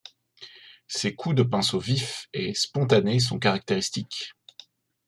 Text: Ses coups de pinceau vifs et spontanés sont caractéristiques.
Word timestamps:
Ses 0.87 1.13
coups 1.13 1.35
de 1.35 1.43
pinceau 1.43 1.77
vifs 1.77 2.27
et 2.33 2.55
spontanés 2.55 3.19
sont 3.19 3.37
caractéristiques. 3.37 4.33